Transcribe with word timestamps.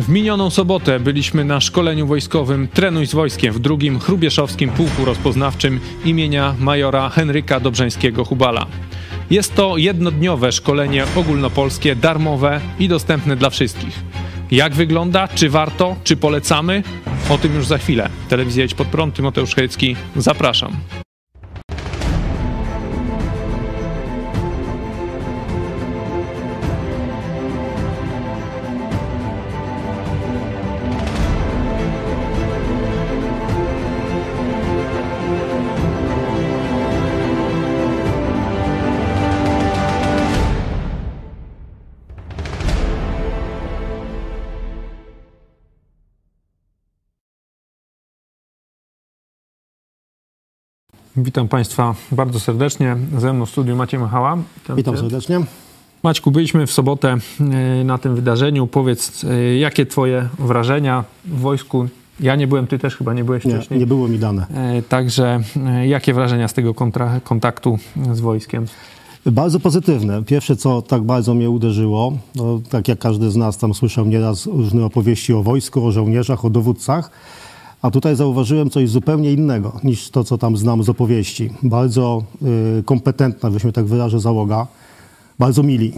W 0.00 0.08
minioną 0.08 0.50
sobotę 0.50 1.00
byliśmy 1.00 1.44
na 1.44 1.60
szkoleniu 1.60 2.06
wojskowym 2.06 2.68
Trenuj 2.68 3.06
z 3.06 3.14
wojskiem 3.14 3.54
w 3.54 3.58
drugim 3.58 3.98
Chrubieszowskim 3.98 4.70
Pułku 4.70 5.04
Rozpoznawczym 5.04 5.80
imienia 6.04 6.54
majora 6.58 7.08
Henryka 7.08 7.60
Dobrzeńskiego-Hubala. 7.60 8.66
Jest 9.30 9.54
to 9.54 9.76
jednodniowe 9.76 10.52
szkolenie 10.52 11.04
ogólnopolskie, 11.16 11.96
darmowe 11.96 12.60
i 12.78 12.88
dostępne 12.88 13.36
dla 13.36 13.50
wszystkich. 13.50 14.00
Jak 14.50 14.74
wygląda? 14.74 15.28
Czy 15.28 15.50
warto? 15.50 15.96
Czy 16.04 16.16
polecamy? 16.16 16.82
O 17.30 17.38
tym 17.38 17.54
już 17.54 17.66
za 17.66 17.78
chwilę. 17.78 18.08
Telewizja 18.28 18.64
Idź 18.64 18.74
Pod 18.74 18.88
Prąd, 18.88 19.14
Tymoteusz 19.14 19.54
Hejcki. 19.54 19.96
Zapraszam. 20.16 20.72
Witam 51.16 51.48
Państwa 51.48 51.94
bardzo 52.12 52.40
serdecznie. 52.40 52.96
Ze 53.18 53.32
mną 53.32 53.46
w 53.46 53.50
studiu 53.50 53.76
Maciej 53.76 54.00
Machała. 54.00 54.38
Witam 54.76 54.96
serdecznie. 54.96 55.40
Maćku, 56.02 56.30
byliśmy 56.30 56.66
w 56.66 56.72
sobotę 56.72 57.16
e, 57.80 57.84
na 57.84 57.98
tym 57.98 58.14
wydarzeniu. 58.14 58.66
Powiedz, 58.66 59.24
e, 59.24 59.56
jakie 59.56 59.86
Twoje 59.86 60.28
wrażenia 60.38 61.04
w 61.24 61.40
wojsku? 61.40 61.88
Ja 62.20 62.36
nie 62.36 62.46
byłem, 62.46 62.66
Ty 62.66 62.78
też 62.78 62.96
chyba 62.96 63.14
nie 63.14 63.24
byłeś 63.24 63.44
Nie, 63.44 63.54
wcześniej. 63.54 63.80
nie 63.80 63.86
było 63.86 64.08
mi 64.08 64.18
dane. 64.18 64.46
E, 64.54 64.82
Także 64.82 65.40
jakie 65.86 66.14
wrażenia 66.14 66.48
z 66.48 66.52
tego 66.52 66.74
kontra, 66.74 67.20
kontaktu 67.24 67.78
z 68.12 68.20
wojskiem? 68.20 68.66
Bardzo 69.26 69.60
pozytywne. 69.60 70.24
Pierwsze, 70.24 70.56
co 70.56 70.82
tak 70.82 71.02
bardzo 71.02 71.34
mnie 71.34 71.50
uderzyło, 71.50 72.12
no, 72.34 72.60
tak 72.70 72.88
jak 72.88 72.98
każdy 72.98 73.30
z 73.30 73.36
nas 73.36 73.58
tam 73.58 73.74
słyszał 73.74 74.06
nieraz 74.06 74.46
różne 74.46 74.84
opowieści 74.84 75.32
o 75.32 75.42
wojsku, 75.42 75.86
o 75.86 75.92
żołnierzach, 75.92 76.44
o 76.44 76.50
dowódcach, 76.50 77.10
a 77.82 77.90
tutaj 77.90 78.16
zauważyłem 78.16 78.70
coś 78.70 78.88
zupełnie 78.88 79.32
innego 79.32 79.80
niż 79.84 80.10
to, 80.10 80.24
co 80.24 80.38
tam 80.38 80.56
znam 80.56 80.82
z 80.82 80.88
opowieści. 80.88 81.50
Bardzo 81.62 82.24
y, 82.78 82.82
kompetentna, 82.82 83.58
się 83.58 83.72
tak 83.72 83.84
wyrażę, 83.84 84.20
załoga. 84.20 84.66
Bardzo 85.38 85.62
mili. 85.62 85.92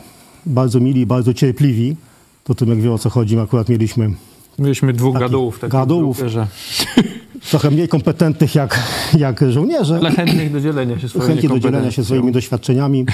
Bardzo 0.46 0.80
mili, 0.80 1.06
bardzo 1.06 1.34
cierpliwi. 1.34 1.96
To 2.44 2.54
tym, 2.54 2.68
jak 2.68 2.80
wie 2.80 2.92
o 2.92 2.98
co 2.98 3.10
chodzi, 3.10 3.38
akurat 3.38 3.68
mieliśmy 3.68 4.10
Mieliśmy 4.58 4.92
dwóch 4.92 5.18
gadułów. 5.18 5.56
w 5.56 5.60
takim 5.60 5.78
gadułów. 5.78 6.16
grupie, 6.16 6.46
trochę 7.50 7.70
mniej 7.70 7.88
kompetentnych 7.88 8.54
jak, 8.54 8.82
jak 9.18 9.44
żołnierze. 9.52 9.96
ale 9.96 10.10
chętnych 10.10 10.52
do 10.52 10.60
dzielenia 10.60 10.98
się 10.98 11.08
swoimi 11.08 11.26
chętnie 11.28 11.48
do 11.48 11.58
dzielenia 11.58 11.90
się 11.90 12.04
swoimi 12.04 12.32
doświadczeniami 12.32 13.06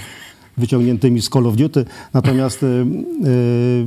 wyciągniętymi 0.57 1.23
z 1.23 1.29
Call 1.29 1.47
of 1.47 1.57
Duty. 1.57 1.85
Natomiast 2.15 2.63
y, 2.63 2.67
y, 2.67 3.87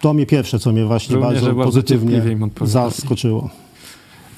to 0.00 0.14
mnie 0.14 0.26
pierwsze, 0.26 0.58
co 0.58 0.72
mnie 0.72 0.84
właśnie 0.84 1.12
Żołnierze 1.12 1.46
bardzo, 1.46 1.64
pozytywnie 1.64 2.22
zaskoczyło. 2.64 3.50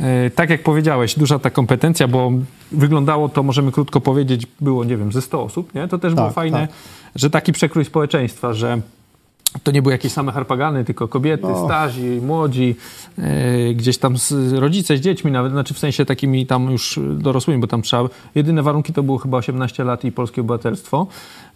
E, 0.00 0.30
Tak 0.30 0.50
jak 0.50 0.62
powiedziałeś, 0.62 1.14
duża 1.18 1.38
ta 1.38 1.50
kompetencja, 1.50 2.08
bo 2.08 2.32
wyglądało 2.72 3.28
to, 3.28 3.42
możemy 3.42 3.72
krótko 3.72 4.00
powiedzieć, 4.00 4.46
było, 4.60 4.84
nie 4.84 4.96
wiem, 4.96 5.12
ze 5.12 5.22
100 5.22 5.42
osób, 5.42 5.74
nie? 5.74 5.88
To 5.88 5.98
też 5.98 6.14
było 6.14 6.26
Tak, 6.26 6.34
fajne, 6.34 6.60
tak. 6.60 6.70
że 7.16 7.30
taki 7.30 7.52
przekrój 7.52 7.84
społeczeństwa, 7.84 8.52
że 8.54 8.80
to 9.62 9.70
nie 9.70 9.82
były 9.82 9.92
jakieś 9.94 10.12
same 10.12 10.32
harpagany, 10.32 10.84
tylko 10.84 11.08
kobiety, 11.08 11.42
No. 11.46 11.68
młodzi, 12.22 12.76
e, 13.18 13.74
gdzieś 13.74 13.98
tam 13.98 14.18
z, 14.18 14.52
rodzice 14.52 14.96
z 14.96 15.00
dziećmi 15.00 15.32
nawet, 15.32 15.52
znaczy 15.52 15.74
w 15.74 15.78
sensie 15.78 16.04
takimi 16.04 16.46
tam 16.46 16.70
już 16.70 17.00
dorosłymi, 17.12 17.60
bo 17.60 17.66
tam 17.66 17.82
trzeba, 17.82 18.08
jedyne 18.34 18.62
warunki 18.62 18.92
to 18.92 19.02
było 19.02 19.18
chyba 19.18 19.38
18 19.38 19.84
lat 19.84 20.04
i 20.04 20.12
polskie 20.12 20.40
obywatelstwo. 20.40 21.06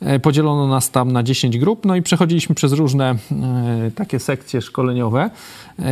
E, 0.00 0.18
podzielono 0.20 0.68
nas 0.68 0.90
tam 0.90 1.12
na 1.12 1.22
10 1.22 1.58
grup, 1.58 1.84
no 1.84 1.96
i 1.96 2.02
przechodziliśmy 2.02 2.54
przez 2.54 2.72
różne 2.72 3.14
takie 3.94 4.18
sekcje 4.18 4.62
szkoleniowe 4.62 5.30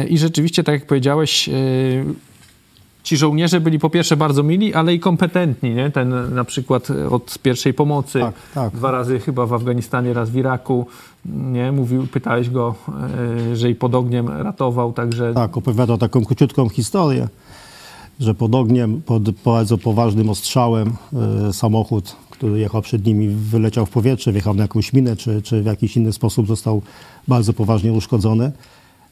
i 0.08 0.18
rzeczywiście, 0.18 0.64
tak 0.64 0.72
jak 0.72 0.86
powiedziałeś, 0.86 1.50
ci 3.02 3.16
żołnierze 3.16 3.60
byli 3.60 3.78
po 3.78 3.90
pierwsze 3.90 4.16
bardzo 4.16 4.42
mili, 4.42 4.74
ale 4.74 4.94
i 4.94 5.00
kompetentni, 5.00 5.74
nie? 5.74 5.90
Ten 5.90 6.34
na 6.34 6.44
przykład 6.44 6.88
od 7.10 7.38
pierwszej 7.38 7.74
pomocy, 7.74 8.20
Tak, 8.20 8.34
tak. 8.54 8.72
dwa 8.72 8.90
razy 8.90 9.20
chyba 9.20 9.46
w 9.46 9.52
Afganistanie, 9.52 10.12
raz 10.12 10.30
w 10.30 10.36
Iraku, 10.36 10.86
nie? 11.26 11.72
Mówił, 11.72 12.06
pytałeś 12.06 12.50
go, 12.50 12.74
e, 13.52 13.56
że 13.56 13.70
i 13.70 13.74
pod 13.74 13.94
ogniem 13.94 14.28
ratował, 14.28 14.92
także 14.92 15.34
Tak, 15.34 15.56
opowiadał 15.56 15.98
taką 15.98 16.24
króciutką 16.24 16.68
historię, 16.68 17.28
że 18.20 18.34
pod 18.34 18.54
ogniem, 18.54 19.02
pod 19.02 19.30
bardzo 19.30 19.78
poważnym 19.78 20.30
ostrzałem 20.30 20.92
y, 21.48 21.52
samochód, 21.52 22.16
który 22.30 22.58
jechał 22.58 22.82
przed 22.82 23.06
nimi, 23.06 23.28
wyleciał 23.28 23.86
w 23.86 23.90
powietrze, 23.90 24.32
wjechał 24.32 24.54
na 24.54 24.62
jakąś 24.62 24.92
minę, 24.92 25.16
czy, 25.16 25.42
czy 25.42 25.62
w 25.62 25.66
jakiś 25.66 25.96
inny 25.96 26.12
sposób 26.12 26.46
został 26.46 26.82
bardzo 27.28 27.52
poważnie 27.52 27.92
uszkodzony. 27.92 28.52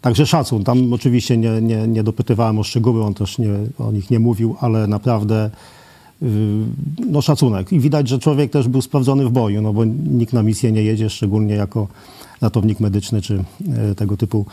Także 0.01 0.27
szacun. 0.27 0.65
Tam 0.65 0.93
oczywiście 0.93 1.37
nie, 1.37 1.61
nie, 1.61 1.89
nie 1.89 2.03
dopytywałem 2.03 2.59
o 2.59 2.63
szczegóły, 2.63 3.05
on 3.05 3.15
też 3.15 3.39
nie, 3.39 3.49
o 3.79 3.93
nich 3.93 4.11
nie 4.11 4.19
mówił, 4.19 4.57
ale 4.61 4.87
naprawdę 4.87 5.51
y, 6.23 6.27
no 7.11 7.23
szacunek. 7.23 7.73
I 7.73 7.81
widać, 7.81 8.09
że 8.09 8.19
człowiek 8.19 8.51
też 8.51 8.69
był 8.69 8.83
sprawdzony 8.83 9.25
w 9.25 9.31
boju, 9.31 9.63
no 9.63 9.73
bo 9.73 9.85
nikt 9.85 10.33
na 10.33 10.43
misję 10.43 10.73
nie 10.73 10.83
jedzie, 10.83 11.11
szczególnie 11.11 11.55
jako 11.55 11.89
ratownik 12.41 12.81
medyczny 12.81 13.23
czy 13.23 13.45
y, 13.93 13.95
tego 13.95 14.17
typu 14.17 14.47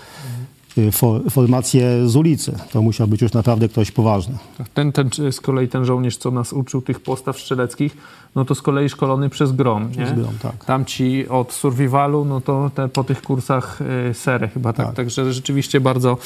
for, 0.92 1.22
formacje 1.32 2.08
z 2.10 2.16
ulicy. 2.16 2.54
To 2.72 2.82
musiał 2.82 3.08
być 3.08 3.22
już 3.22 3.34
naprawdę 3.34 3.70
ktoś 3.70 3.92
poważny. 3.92 4.36
ten, 4.74 4.92
ten 4.92 5.10
z 5.32 5.42
kolei 5.42 5.68
ten 5.68 5.86
żołnierz, 5.86 6.18
co 6.18 6.32
nas 6.32 6.54
uczył 6.54 6.82
tych 6.82 7.00
postaw 7.00 7.40
strzeleckich, 7.40 7.98
no 8.36 8.46
to 8.46 8.56
z 8.56 8.62
kolei 8.62 8.90
szkolony 8.90 9.30
przez 9.30 9.52
grom, 9.52 9.90
Przez 9.90 10.10
nie? 10.10 10.16
grom, 10.16 10.34
tak. 10.42 10.66
Tam 10.66 10.86
ci 10.86 11.28
od 11.28 11.54
survivalu, 11.54 12.26
no 12.26 12.42
to 12.42 12.72
te, 12.76 12.88
po 12.90 13.04
tych 13.04 13.22
kursach 13.22 13.80
y, 14.10 14.14
serę 14.14 14.48
chyba, 14.48 14.74
tak? 14.74 14.86
Tak. 14.86 14.96
Także 14.96 15.34
rzeczywiście 15.34 15.82
bardzo 15.82 16.18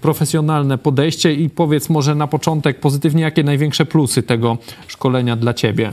profesjonalne 0.00 0.78
podejście 0.78 1.34
i 1.34 1.50
powiedz 1.50 1.88
może 1.90 2.14
na 2.14 2.26
początek 2.26 2.80
pozytywnie, 2.80 3.22
jakie 3.22 3.44
największe 3.44 3.86
plusy 3.86 4.22
tego 4.22 4.58
szkolenia 4.86 5.36
dla 5.36 5.54
ciebie? 5.54 5.92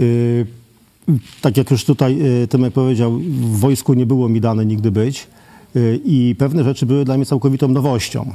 Y, 0.00 0.46
Tak 1.40 1.56
jak 1.56 1.70
już 1.70 1.84
tutaj 1.84 2.18
y, 2.42 2.48
Tymek 2.48 2.72
powiedział, 2.72 3.12
w 3.18 3.60
wojsku 3.60 3.94
nie 3.94 4.06
było 4.06 4.28
mi 4.28 4.40
dane 4.40 4.66
nigdy 4.66 4.90
być 4.90 5.22
y, 5.22 5.45
i 6.04 6.34
pewne 6.38 6.64
rzeczy 6.64 6.86
były 6.86 7.04
dla 7.04 7.16
mnie 7.16 7.26
całkowitą 7.26 7.68
nowością. 7.68 8.32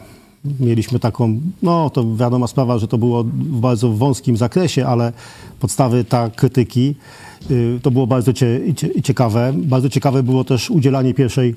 Mieliśmy 0.59 0.99
taką, 0.99 1.41
no 1.63 1.89
to 1.89 2.15
wiadoma 2.15 2.47
sprawa, 2.47 2.77
że 2.77 2.87
to 2.87 2.97
było 2.97 3.23
w 3.23 3.59
bardzo 3.59 3.89
wąskim 3.89 4.37
zakresie, 4.37 4.87
ale 4.87 5.13
podstawy 5.59 6.03
ta 6.03 6.29
krytyki 6.29 6.95
y, 7.51 7.79
to 7.81 7.91
było 7.91 8.07
bardzo 8.07 8.33
cie, 8.33 8.59
cie, 8.75 9.01
ciekawe. 9.01 9.53
Bardzo 9.55 9.89
ciekawe 9.89 10.23
było 10.23 10.43
też 10.43 10.69
udzielanie 10.69 11.13
pierwszej 11.13 11.55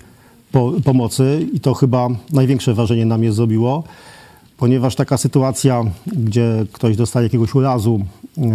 po, 0.52 0.72
pomocy 0.84 1.46
i 1.52 1.60
to 1.60 1.74
chyba 1.74 2.08
największe 2.32 2.74
wrażenie 2.74 3.06
na 3.06 3.18
mnie 3.18 3.32
zrobiło 3.32 3.84
ponieważ 4.56 4.94
taka 4.94 5.16
sytuacja, 5.16 5.82
gdzie 6.06 6.66
ktoś 6.72 6.96
dostaje 6.96 7.26
jakiegoś 7.26 7.54
urazu, 7.54 8.00
yy, 8.36 8.46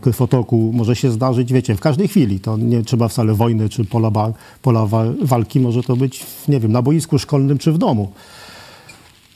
krwotoku, 0.00 0.70
może 0.74 0.96
się 0.96 1.10
zdarzyć, 1.10 1.52
wiecie, 1.52 1.74
w 1.74 1.80
każdej 1.80 2.08
chwili. 2.08 2.40
To 2.40 2.56
nie 2.56 2.82
trzeba 2.82 3.08
wcale 3.08 3.34
wojny 3.34 3.68
czy 3.68 3.84
pola, 3.84 4.10
ba- 4.10 4.32
pola 4.62 4.86
wa- 4.86 5.04
walki, 5.22 5.60
może 5.60 5.82
to 5.82 5.96
być, 5.96 6.26
nie 6.48 6.60
wiem, 6.60 6.72
na 6.72 6.82
boisku 6.82 7.18
szkolnym 7.18 7.58
czy 7.58 7.72
w 7.72 7.78
domu. 7.78 8.12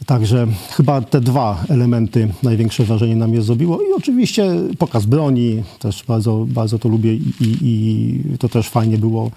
Także 0.07 0.47
chyba 0.71 1.01
te 1.01 1.21
dwa 1.21 1.65
elementy 1.69 2.29
największe 2.43 2.85
wrażenie 2.85 3.17
na 3.17 3.27
mnie 3.27 3.43
zrobiło. 3.43 3.81
I 3.81 3.85
oczywiście 3.97 4.51
pokaz 4.79 5.07
broni, 5.07 5.63
też 5.79 6.05
bardzo, 6.09 6.47
bardzo 6.49 6.79
to 6.79 6.89
lubię 6.89 7.15
i, 7.15 7.33
i, 7.41 7.65
i 8.35 8.39
to 8.39 8.49
też 8.49 8.69
fajnie 8.69 8.99
było 8.99 9.31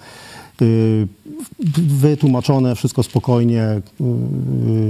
wytłumaczone, 1.88 2.74
wszystko 2.74 3.02
spokojnie, 3.02 3.62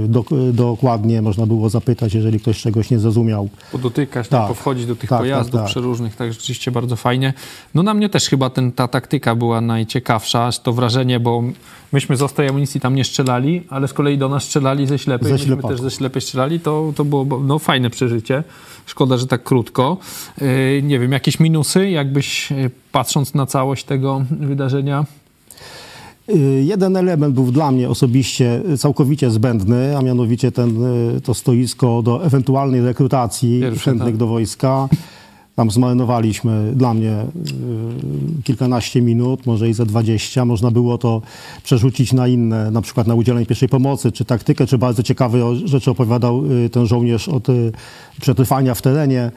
y, 0.05 0.07
dok, 0.07 0.27
dokładnie 0.53 1.21
można 1.21 1.45
było 1.45 1.69
zapytać, 1.69 2.13
jeżeli 2.13 2.39
ktoś 2.39 2.61
czegoś 2.61 2.89
nie 2.89 2.99
zrozumiał. 2.99 3.49
podotykać, 3.71 4.27
Tak. 4.27 4.39
tak, 4.39 4.47
powchodzić 4.47 4.85
do 4.85 4.95
tych 4.95 5.09
Tak, 5.09 5.19
pojazdów 5.19 5.51
tak, 5.53 5.61
tak. 5.61 5.69
przeróżnych, 5.69 6.15
tak 6.15 6.33
rzeczywiście 6.33 6.71
bardzo 6.71 6.95
fajnie. 6.95 7.33
No 7.75 7.83
na 7.83 7.93
mnie 7.93 8.09
też 8.09 8.29
chyba 8.29 8.49
ten, 8.49 8.71
ta 8.71 8.87
taktyka 8.87 9.35
była 9.35 9.61
najciekawsza, 9.61 10.49
to 10.63 10.73
wrażenie, 10.73 11.19
bo 11.19 11.43
myśmy 11.91 12.17
z 12.17 12.21
ostrej 12.21 12.47
amunicji 12.49 12.81
tam 12.81 12.95
nie 12.95 13.03
strzelali, 13.03 13.63
ale 13.69 13.87
z 13.87 13.93
kolei 13.93 14.17
do 14.17 14.29
nas 14.29 14.43
strzelali 14.43 14.87
ze 14.87 14.99
ślepej, 14.99 15.27
Ze 15.27 15.33
myśmy 15.33 15.47
ślepaku. 15.47 15.67
też 15.67 15.81
ze 15.81 15.91
ślepej 15.91 16.21
strzelali, 16.21 16.59
to, 16.59 16.93
to 16.95 17.05
było 17.05 17.39
no, 17.39 17.59
fajne 17.59 17.89
przeżycie. 17.89 18.43
Szkoda, 18.85 19.17
że 19.17 19.27
tak 19.27 19.43
krótko. 19.43 19.97
Yy, 20.41 20.81
nie 20.83 20.99
wiem, 20.99 21.11
jakieś 21.11 21.39
minusy, 21.39 21.89
jakbyś 21.89 22.51
yy, 22.51 22.71
patrząc 22.91 23.33
na 23.33 23.45
całość 23.45 23.83
tego 23.83 24.21
wydarzenia? 24.39 25.05
Y, 26.29 26.63
Jeden 26.65 26.97
element 26.97 27.35
był 27.35 27.51
dla 27.51 27.71
mnie 27.71 27.89
osobiście 27.89 28.61
całkowicie 28.77 29.31
zbędny, 29.31 29.97
a 29.97 30.01
mianowicie 30.01 30.51
ten, 30.51 30.83
y, 31.17 31.21
to 31.21 31.33
stoisko 31.33 32.01
do 32.01 32.25
ewentualnej 32.25 32.81
rekrutacji 32.81 33.59
Pierwsze, 33.61 33.91
chętnych 33.91 34.09
tak. 34.13 34.17
do 34.17 34.27
wojska. 34.27 34.89
Tam 35.55 35.71
zmarnowaliśmy 35.71 36.71
dla 36.75 36.93
mnie 36.93 37.11
y, 38.39 38.43
kilkanaście 38.43 39.01
minut, 39.01 39.45
może 39.45 39.69
i 39.69 39.73
ze 39.73 39.85
20. 39.85 40.45
Można 40.45 40.71
było 40.71 40.97
to 40.97 41.21
przerzucić 41.63 42.13
na 42.13 42.27
inne, 42.27 42.71
na 42.71 42.81
przykład 42.81 43.07
na 43.07 43.15
udzielenie 43.15 43.45
pierwszej 43.45 43.69
pomocy, 43.69 44.11
czy 44.11 44.25
taktykę, 44.25 44.67
czy 44.67 44.77
bardzo 44.77 45.03
ciekawe 45.03 45.55
rzeczy 45.55 45.91
opowiadał 45.91 46.43
ten 46.71 46.85
żołnierz 46.85 47.29
od 47.29 47.47
przetrwania 48.21 48.75
w 48.75 48.81
terenie. 48.81 49.31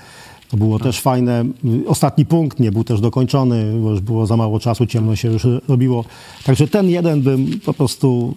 To 0.50 0.56
było 0.56 0.78
też 0.78 1.00
fajne. 1.00 1.44
Ostatni 1.86 2.26
punkt 2.26 2.60
nie 2.60 2.72
był 2.72 2.84
też 2.84 3.00
dokończony, 3.00 3.80
bo 3.82 3.90
już 3.90 4.00
było 4.00 4.26
za 4.26 4.36
mało 4.36 4.60
czasu, 4.60 4.86
ciemno 4.86 5.16
się 5.16 5.32
już 5.32 5.46
robiło. 5.68 6.04
Także 6.44 6.68
ten 6.68 6.88
jeden 6.88 7.22
bym 7.22 7.60
po 7.64 7.74
prostu 7.74 8.34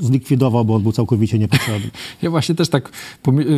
y, 0.00 0.04
zlikwidował, 0.06 0.64
bo 0.64 0.74
on 0.74 0.82
był 0.82 0.92
całkowicie 0.92 1.38
niepotrzebny. 1.38 1.90
Ja 2.22 2.30
właśnie 2.30 2.54
też 2.54 2.68
tak 2.68 2.90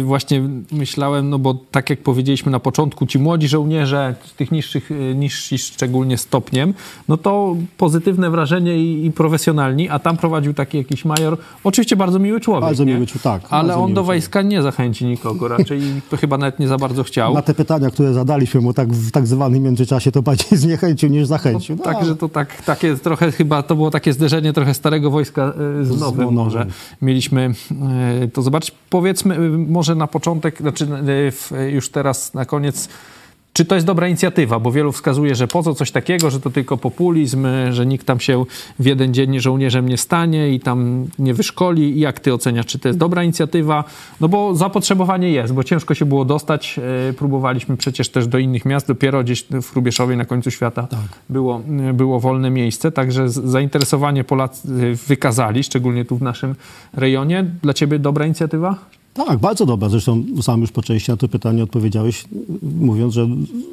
właśnie 0.05 0.43
myślałem, 0.73 1.31
no 1.31 1.39
bo 1.39 1.55
tak 1.55 1.91
jak 1.91 2.03
powiedzieliśmy 2.03 2.53
na 2.53 2.61
początku, 2.61 3.07
ci 3.07 3.19
młodzi 3.19 3.49
żołnierze 3.49 4.15
tych 4.37 4.53
niższych, 4.53 4.91
niższych 5.15 5.61
szczególnie 5.61 6.19
stopniem, 6.19 6.75
no 7.09 7.17
to 7.17 7.57
pozytywne 7.77 8.31
wrażenie 8.31 8.79
i, 8.79 9.07
i 9.07 9.13
profesjonalni, 9.13 9.89
a 9.89 9.99
tam 9.99 10.17
prowadził 10.17 10.55
taki 10.55 10.79
jakiś 10.79 11.05
major, 11.05 11.39
oczywiście 11.65 11.97
bardzo 11.97 12.19
miły 12.19 12.41
człowiek, 12.41 12.65
Bardzo 12.65 12.85
nie? 12.85 12.95
miły 12.95 13.07
człowiek, 13.07 13.23
tak, 13.23 13.43
Ale 13.51 13.77
on 13.77 13.95
do 13.95 14.05
wojska 14.05 14.43
nie 14.43 14.63
zachęci 14.63 15.05
nikogo, 15.05 15.49
raczej 15.49 15.81
to 16.11 16.17
chyba 16.17 16.39
nawet 16.39 16.59
nie 16.59 16.69
za 16.69 16.79
bardzo 16.79 17.04
chciał. 17.05 17.35
Na 17.35 17.43
te 17.43 17.55
pytania, 17.55 17.91
które 17.91 18.13
zadaliśmy 18.15 18.61
mu 18.61 18.73
tak 18.75 18.93
w 18.93 19.11
tak 19.11 19.27
zwanym 19.27 19.63
międzyczasie, 19.63 20.13
to 20.13 20.23
bardziej 20.23 20.59
zniechęcił 20.59 21.09
niż 21.09 21.27
zachęcił. 21.27 21.77
No, 21.77 21.85
Tak, 21.85 22.05
że 22.05 22.17
to 22.17 22.29
tak, 22.29 22.63
takie 22.63 22.97
trochę 22.97 23.33
chyba, 23.33 23.63
to 23.63 23.75
było 23.77 23.91
takie 23.91 24.13
zderzenie 24.13 24.53
trochę 24.53 24.75
starego 24.75 25.11
wojska 25.11 25.53
e, 25.81 25.85
z 25.85 25.89
Z 25.89 26.01
nowym 26.01 26.21
nowym. 26.21 26.35
może. 26.35 26.67
Mieliśmy 27.03 27.55
e, 28.23 28.29
to 28.29 28.43
zobaczyć. 28.43 28.75
Powiedzmy 28.91 29.35
e, 29.35 29.39
może 29.49 29.95
na 29.95 30.07
początek, 30.07 30.59
znaczy 30.61 30.89
już 31.73 31.89
teraz 31.89 32.35
na 32.35 32.45
koniec, 32.45 32.89
czy 33.55 33.65
to 33.65 33.75
jest 33.75 33.87
dobra 33.87 34.09
inicjatywa, 34.09 34.61
bo 34.61 34.73
wielu 34.73 34.93
wskazuje, 34.93 35.35
że 35.35 35.49
po 35.49 35.63
co 35.63 35.75
coś 35.75 35.91
takiego, 35.91 36.31
że 36.31 36.41
to 36.41 36.51
tylko 36.51 36.77
populizm, 36.77 37.47
e, 37.47 37.73
że 37.73 37.87
nikt 37.87 38.07
tam 38.07 38.21
się 38.21 38.45
w 38.79 38.87
jeden 38.87 39.15
dzień 39.15 39.41
żołnierzem 39.41 39.89
nie 39.89 39.99
stanie 39.99 40.51
i 40.51 40.61
tam 40.61 41.07
nie 41.19 41.35
wyszkoli. 41.35 41.97
I 41.97 42.01
Jak 42.01 42.21
ty 42.21 42.35
oceniasz, 42.35 42.67
czy 42.67 42.79
to 42.79 42.89
jest 42.89 42.99
dobra 42.99 43.25
inicjatywa? 43.25 43.85
No 44.21 44.29
bo 44.29 44.55
zapotrzebowanie 44.55 45.31
jest, 45.31 45.53
bo 45.53 45.65
ciężko 45.65 45.95
się 45.95 46.05
było 46.05 46.25
dostać. 46.25 46.81
E, 47.09 47.13
Próbowaliśmy 47.13 47.77
przecież 47.77 48.09
też 48.09 48.27
do 48.27 48.39
innych 48.39 48.65
miast, 48.65 48.89
dopiero 48.89 49.25
gdzieś 49.25 49.45
w 49.51 49.73
Hrubieszowie 49.73 50.17
na 50.17 50.25
końcu 50.25 50.51
świata 50.51 50.89
było, 51.29 51.61
było 51.95 52.21
wolne 52.21 52.51
miejsce, 52.51 52.93
także 52.93 53.29
zainteresowanie 53.29 54.25
Polacy 54.25 54.69
wykazali, 55.07 55.63
szczególnie 55.63 56.05
tu 56.05 56.17
w 56.17 56.23
naszym 56.23 56.55
rejonie. 56.93 57.45
Dla 57.63 57.75
ciebie 57.75 57.99
dobra 57.99 58.27
inicjatywa? 58.27 58.79
Tak, 59.15 59.39
bardzo 59.39 59.67
dobra. 59.67 59.89
Zresztą 59.89 60.25
sam 60.43 60.61
już 60.61 60.73
po 60.73 60.83
części 60.83 61.11
na 61.11 61.17
to 61.17 61.29
pytanie 61.29 61.63
odpowiedziałeś, 61.63 62.25
mówiąc, 62.63 63.15
że 63.15 63.29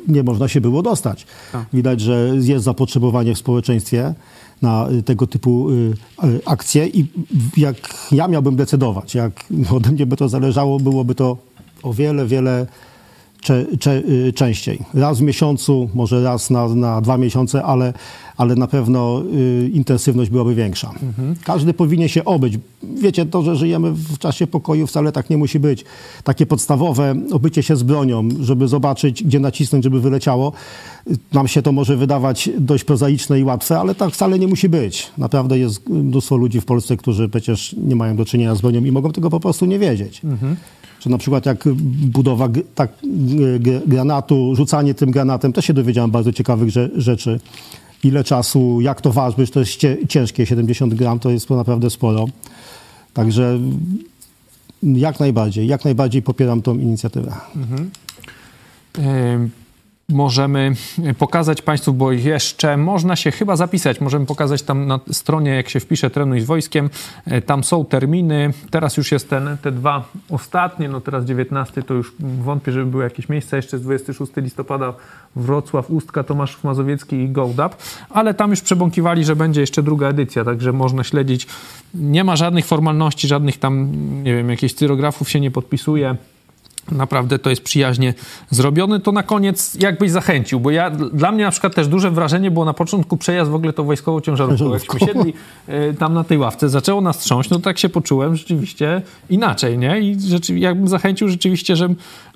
nie 0.07 0.23
można 0.23 0.47
się 0.47 0.61
było 0.61 0.81
dostać. 0.81 1.25
Tak. 1.51 1.65
Widać, 1.73 2.01
że 2.01 2.31
jest 2.41 2.65
zapotrzebowanie 2.65 3.35
w 3.35 3.37
społeczeństwie 3.37 4.13
na 4.61 4.87
tego 5.05 5.27
typu 5.27 5.69
y, 5.69 5.73
y, 6.23 6.41
akcje 6.45 6.87
i 6.87 7.05
jak 7.57 7.75
ja 8.11 8.27
miałbym 8.27 8.55
decydować, 8.55 9.15
jak 9.15 9.45
ode 9.71 9.91
mnie 9.91 10.05
by 10.05 10.17
to 10.17 10.29
zależało, 10.29 10.79
byłoby 10.79 11.15
to 11.15 11.37
o 11.83 11.93
wiele, 11.93 12.25
wiele 12.25 12.67
cze, 13.41 13.65
cze, 13.79 14.01
y, 14.09 14.33
częściej. 14.33 14.79
Raz 14.93 15.19
w 15.19 15.21
miesiącu, 15.21 15.89
może 15.93 16.23
raz 16.23 16.49
na, 16.49 16.67
na 16.67 17.01
dwa 17.01 17.17
miesiące, 17.17 17.63
ale, 17.63 17.93
ale 18.37 18.55
na 18.55 18.67
pewno 18.67 19.21
y, 19.33 19.69
intensywność 19.73 20.31
byłaby 20.31 20.55
większa. 20.55 20.91
Każdy 21.43 21.73
powinien 21.73 22.09
się 22.09 22.25
obyć. 22.25 22.59
Wiecie, 22.83 23.25
to, 23.25 23.41
że 23.41 23.55
żyjemy 23.55 23.91
w 23.91 24.17
czasie 24.17 24.47
pokoju 24.47 24.87
wcale 24.87 25.11
tak 25.11 25.29
nie 25.29 25.37
musi 25.37 25.59
być. 25.59 25.85
Takie 26.23 26.45
podstawowe 26.45 27.15
obycie 27.31 27.63
się 27.63 27.75
z 27.75 27.83
bronią, 27.83 28.29
żeby 28.41 28.67
zobaczyć, 28.67 29.23
gdzie 29.23 29.39
nacisnąć, 29.39 29.83
żeby 29.83 30.01
wyleciało. 30.01 30.51
Nam 31.33 31.47
się 31.47 31.61
to 31.61 31.71
może 31.71 31.97
wydawać 31.97 32.49
dość 32.59 32.83
prozaiczne 32.83 33.39
i 33.39 33.43
łatwe, 33.43 33.79
ale 33.79 33.95
tak 33.95 34.13
wcale 34.13 34.39
nie 34.39 34.47
musi 34.47 34.69
być. 34.69 35.11
Naprawdę 35.17 35.59
jest 35.59 35.89
mnóstwo 35.89 36.35
ludzi 36.35 36.61
w 36.61 36.65
Polsce, 36.65 36.97
którzy 36.97 37.29
przecież 37.29 37.75
nie 37.77 37.95
mają 37.95 38.15
do 38.15 38.25
czynienia 38.25 38.55
z 38.55 38.61
bronią 38.61 38.83
i 38.83 38.91
mogą 38.91 39.11
tego 39.11 39.29
po 39.29 39.39
prostu 39.39 39.65
nie 39.65 39.79
wiedzieć. 39.79 40.21
Że 41.01 41.09
na 41.09 41.17
przykład 41.17 41.45
jak 41.45 41.63
budowa 42.13 42.49
g- 42.49 42.61
tak, 42.75 42.91
granatu, 43.87 44.55
rzucanie 44.55 44.93
tym 44.93 45.11
granatem, 45.11 45.53
też 45.53 45.65
się 45.65 45.73
dowiedziałem 45.73 46.11
bardzo 46.11 46.33
ciekawych 46.33 46.69
rze- 46.69 46.89
rzeczy. 46.95 47.39
Ile 48.03 48.23
czasu, 48.23 48.81
jak 48.81 49.01
to 49.01 49.11
ważyć, 49.11 49.51
to 49.51 49.59
jest 49.59 49.75
cie- 49.75 49.97
ciężkie, 50.09 50.45
70 50.45 50.93
gram 50.93 51.19
to 51.19 51.29
jest 51.29 51.47
to 51.47 51.55
naprawdę 51.55 51.89
sporo. 51.89 52.25
Także 53.13 53.59
jak 54.83 55.19
najbardziej, 55.19 55.67
jak 55.67 55.85
najbardziej 55.85 56.21
popieram 56.21 56.61
tą 56.61 56.75
inicjatywę. 56.79 57.33
Ym, 58.99 59.49
Możemy 60.11 60.73
pokazać 61.17 61.61
Państwu, 61.61 61.93
bo 61.93 62.11
jeszcze 62.11 62.77
można 62.77 63.15
się 63.15 63.31
chyba 63.31 63.55
zapisać. 63.55 64.01
Możemy 64.01 64.25
pokazać 64.25 64.63
tam 64.63 64.87
na 64.87 64.99
stronie, 65.11 65.51
jak 65.51 65.69
się 65.69 65.79
wpisze 65.79 66.09
Trenuj 66.09 66.41
z 66.41 66.45
Wojskiem. 66.45 66.89
E, 67.25 67.41
Tam 67.41 67.63
są 67.63 67.85
terminy. 67.85 68.53
Teraz 68.71 68.97
już 68.97 69.11
jest 69.11 69.29
ten, 69.29 69.57
te 69.61 69.71
dwa 69.71 70.09
ostatnie, 70.29 70.89
no 70.89 71.01
teraz 71.01 71.25
19 71.25 71.83
to 71.83 71.93
już 71.93 72.13
wątpię, 72.19 72.71
żeby 72.71 72.85
były 72.85 73.03
jakieś 73.03 73.29
miejsca. 73.29 73.57
Jeszcze 73.57 73.77
jest 73.77 73.85
26 73.85 74.31
listopada 74.37 74.93
Wrocław, 75.35 75.91
Ustka, 75.91 76.23
Tomaszów 76.23 76.63
Mazowiecki 76.63 77.15
i 77.15 77.29
Gołdap. 77.29 77.75
Ale 78.09 78.33
tam 78.33 78.49
już 78.49 78.61
przebąkiwali, 78.61 79.25
że 79.25 79.35
będzie 79.35 79.61
jeszcze 79.61 79.83
druga 79.83 80.07
edycja, 80.07 80.45
także 80.45 80.73
można 80.73 81.03
śledzić. 81.03 81.47
Nie 81.93 82.23
ma 82.23 82.35
żadnych 82.35 82.65
formalności, 82.65 83.27
żadnych 83.27 83.57
tam, 83.57 83.91
nie 84.23 84.35
wiem, 84.35 84.49
jakichś 84.49 84.73
cyrografów 84.73 85.29
się 85.29 85.39
nie 85.39 85.51
podpisuje. 85.51 86.15
Naprawdę 86.91 87.39
to 87.39 87.49
jest 87.49 87.61
przyjaźnie 87.61 88.13
zrobione. 88.49 88.99
To 88.99 89.11
na 89.11 89.23
koniec 89.23 89.75
jakbyś 89.79 90.11
zachęcił, 90.11 90.59
bo 90.59 90.71
ja, 90.71 90.89
dla 90.89 91.31
mnie 91.31 91.43
na 91.43 91.51
przykład 91.51 91.75
też 91.75 91.87
duże 91.87 92.11
wrażenie 92.11 92.51
było 92.51 92.65
na 92.65 92.73
początku 92.73 93.17
przejazd 93.17 93.51
w 93.51 93.55
ogóle 93.55 93.73
tą 93.73 93.83
wojskową 93.83 94.21
ciężarówką. 94.21 94.73
Jakśmy 94.73 94.99
siedli 94.99 95.33
e, 95.67 95.93
tam 95.93 96.13
na 96.13 96.23
tej 96.23 96.37
ławce, 96.37 96.69
zaczęło 96.69 97.01
nas 97.01 97.17
trząść, 97.17 97.49
no 97.49 97.59
tak 97.59 97.79
się 97.79 97.89
poczułem 97.89 98.35
rzeczywiście 98.35 99.01
inaczej, 99.29 99.77
nie? 99.77 99.99
I 99.99 100.19
rzeczy, 100.19 100.59
jakbym 100.59 100.87
zachęcił 100.87 101.29
rzeczywiście, 101.29 101.75
że 101.75 101.89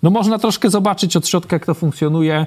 no 0.03 0.09
można 0.09 0.39
troszkę 0.39 0.69
zobaczyć 0.69 1.15
od 1.15 1.27
środka, 1.27 1.55
jak 1.55 1.65
to 1.65 1.73
funkcjonuje. 1.73 2.45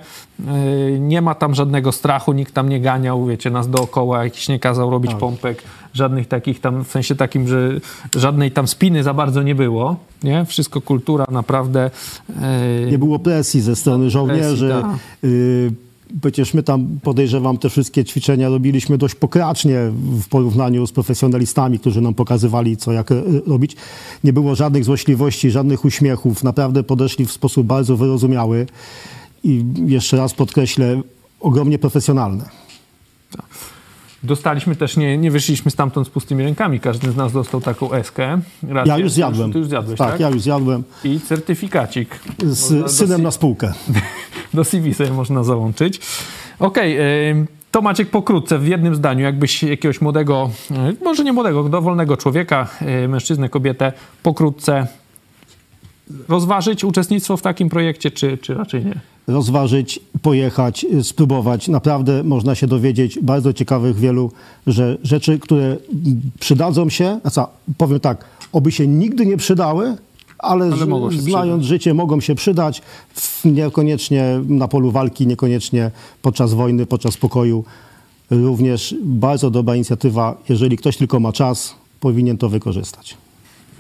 E, 0.49 0.53
Nie 0.99 1.23
ma 1.23 1.35
tam 1.35 1.55
żadnego 1.55 1.93
strachu, 1.93 2.33
nikt 2.33 2.55
tam 2.55 2.69
nie 2.69 2.81
ganiał, 2.81 3.27
wiecie, 3.27 3.51
nas 3.51 3.71
dookoła, 3.71 4.25
jakiś 4.25 4.49
nie 4.49 4.59
kazał 4.59 4.91
robić 4.91 5.15
pompek, 5.15 5.63
żadnych 5.95 6.29
takich 6.29 6.61
tam, 6.61 6.85
w 6.85 6.89
sensie 6.89 7.15
takim, 7.15 7.49
że 7.49 7.81
żadnej 8.17 8.51
tam 8.51 8.69
spiny 8.69 9.03
za 9.03 9.15
bardzo 9.15 9.43
nie 9.43 9.55
było, 9.55 9.97
nie? 10.23 10.45
Wszystko 10.45 10.81
kultura, 10.81 11.25
naprawdę. 11.31 11.91
e, 12.43 12.91
Nie 12.91 12.99
było 12.99 13.19
presji 13.19 13.61
ze 13.61 13.77
strony 13.77 14.11
żołnierzy. 14.11 14.69
tak. 14.83 14.97
Y, 15.25 15.73
Przecież 16.21 16.55
my 16.55 16.63
tam, 16.63 16.99
podejrzewam, 17.03 17.59
te 17.59 17.71
wszystkie 17.71 18.05
ćwiczenia 18.05 18.49
robiliśmy 18.49 18.99
dość 18.99 19.15
pokracznie 19.15 19.79
w 20.21 20.29
porównaniu 20.29 20.87
z 20.87 20.93
profesjonalistami, 20.93 21.79
którzy 21.79 22.01
nam 22.01 22.15
pokazywali, 22.15 22.77
co 22.77 22.93
jak 22.93 23.13
e, 23.13 23.23
robić. 23.47 23.77
Nie 24.25 24.33
było 24.33 24.55
żadnych 24.55 24.85
złośliwości, 24.85 25.51
żadnych 25.51 25.85
uśmiechów. 25.85 26.45
Naprawdę 26.45 26.83
podeszli 26.83 27.27
w 27.27 27.33
sposób 27.33 27.67
bardzo 27.67 27.97
wyrozumiały 27.97 28.67
i 29.45 29.65
jeszcze 29.87 30.17
raz 30.17 30.35
podkreślę, 30.35 31.01
ogromnie 31.41 31.79
profesjonalne. 31.79 32.45
Dostaliśmy 34.23 34.77
też, 34.77 34.97
nie, 34.97 35.19
nie 35.19 35.31
wyszliśmy 35.31 35.71
stamtąd 35.71 36.07
z 36.07 36.11
pustymi 36.11 36.45
rękami. 36.45 36.81
Każdy 36.81 37.11
z 37.11 37.17
nas 37.17 37.33
dostał 37.33 37.61
taką 37.61 37.93
eskę. 37.93 38.41
Rację. 38.69 38.93
Ja 38.93 38.99
już 38.99 39.13
zjadłem. 39.13 39.53
Ty 39.53 39.59
już 39.59 39.69
zjadłeś, 39.69 39.99
tak? 39.99 40.11
tak, 40.11 40.21
ja 40.21 40.29
już 40.29 40.43
zjadłem 40.43 40.85
I 41.05 41.21
certyfikacik. 41.21 42.21
z 42.43 42.71
Można 42.71 42.89
synem 42.89 43.23
na 43.23 43.31
spółkę. 43.31 43.73
Do 44.55 44.65
CV 44.65 44.95
sobie 44.95 45.11
można 45.11 45.45
załączyć. 45.45 46.01
Okej, 46.59 46.99
ym, 47.31 47.47
to 47.71 47.83
Maciek 47.83 48.11
pokrótce, 48.11 48.59
w 48.59 48.69
jednym 48.69 48.95
zdaniu, 48.95 49.25
jakbyś 49.25 49.63
jakiegoś 49.63 50.01
młodego, 50.01 50.51
y, 50.71 51.05
może 51.05 51.25
nie 51.25 51.33
młodego, 51.33 51.69
dowolnego 51.69 52.17
człowieka, 52.17 52.69
y, 53.05 53.09
mężczyznę, 53.09 53.49
kobietę, 53.49 53.93
pokrótce 54.23 54.87
rozważyć 56.29 56.85
uczestnictwo 56.85 57.37
w 57.37 57.43
takim 57.43 57.69
projekcie, 57.69 58.11
czy, 58.11 58.39
czy 58.39 58.55
raczej 58.55 58.85
nie? 58.85 59.01
Rozważyć, 59.29 60.01
pojechać, 60.23 60.85
y, 60.85 61.05
spróbować. 61.05 61.69
Naprawdę 61.69 62.25
można 62.25 62.55
się 62.55 62.67
dowiedzieć 62.67 63.19
bardzo 63.23 63.53
ciekawych 63.53 63.97
wielu 63.97 64.31
że 64.67 64.99
rzeczy, 65.03 65.39
które 65.39 65.77
przydadzą 66.41 66.89
się, 66.91 67.21
a 67.25 67.31
co, 67.31 67.49
powiem 67.79 68.01
tak, 68.01 68.25
oby 68.53 68.73
się 68.73 68.87
nigdy 68.87 69.27
nie 69.27 69.37
przydały, 69.37 69.97
ale, 70.39 70.65
Ale 70.65 70.77
znając 70.77 71.63
przydać. 71.63 71.65
życie 71.65 71.95
mogą 71.95 72.21
się 72.21 72.35
przydać, 72.35 72.83
niekoniecznie 73.45 74.41
na 74.49 74.69
polu 74.69 74.91
walki, 74.91 75.27
niekoniecznie 75.27 75.91
podczas 76.23 76.55
wojny, 76.55 76.87
podczas 76.87 77.17
pokoju. 77.17 77.65
Również 78.31 78.95
bardzo 79.03 79.51
dobra 79.51 79.75
inicjatywa, 79.77 80.37
jeżeli 80.49 80.77
ktoś 80.77 80.97
tylko 80.97 81.21
ma 81.21 81.33
czas, 81.33 81.75
powinien 82.01 82.39
to 82.39 82.49
wykorzystać. 82.49 83.17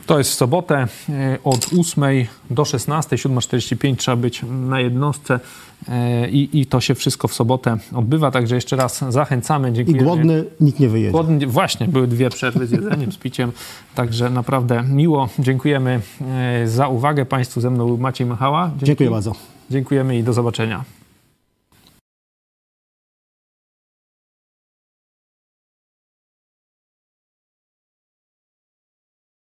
To 0.08 0.18
jest 0.18 0.30
w 0.30 0.34
sobotę 0.34 0.86
e, 1.08 1.38
od 1.44 1.70
8 1.80 2.04
do 2.50 2.64
16, 2.64 3.16
7.45 3.16 3.96
trzeba 3.96 4.16
być 4.16 4.42
na 4.50 4.80
jednostce 4.80 5.40
e, 5.88 6.30
i, 6.30 6.60
i 6.60 6.66
to 6.66 6.80
się 6.80 6.94
wszystko 6.94 7.28
w 7.28 7.34
sobotę 7.34 7.76
odbywa, 7.94 8.30
także 8.30 8.54
jeszcze 8.54 8.76
raz 8.76 9.04
zachęcamy. 9.08 9.72
I 9.86 9.94
głodny 9.94 10.44
nikt 10.60 10.80
nie 10.80 10.88
wyjedzie. 10.88 11.10
Głodny, 11.10 11.46
właśnie, 11.46 11.88
były 11.88 12.06
dwie 12.06 12.30
przerwy 12.30 12.66
z 12.66 12.70
jedzeniem, 12.70 13.12
z 13.12 13.16
piciem, 13.16 13.52
także 13.94 14.30
naprawdę 14.30 14.82
miło. 14.82 15.28
Dziękujemy 15.38 16.00
e, 16.20 16.68
za 16.68 16.88
uwagę 16.88 17.24
Państwu. 17.24 17.60
Ze 17.60 17.70
mną 17.70 17.86
był 17.86 17.98
Maciej 17.98 18.26
Machała. 18.26 18.68
Dzięki. 18.68 18.86
Dziękuję 18.86 19.10
bardzo. 19.10 19.32
Dziękujemy 19.70 20.18
i 20.18 20.22
do 20.22 20.32
zobaczenia. 20.32 20.97